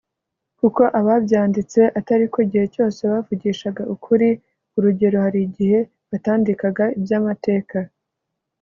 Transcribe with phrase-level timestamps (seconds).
[0.59, 4.29] kuko ababyanditse atari ko igihe cyose bavugishaga ukuri
[4.77, 7.77] urugero hari igihe batandikaga iby’amateka